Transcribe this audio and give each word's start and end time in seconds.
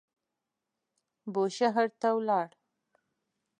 بوشهر 1.33 1.87
ته 1.99 2.09
ولاړ. 2.15 2.49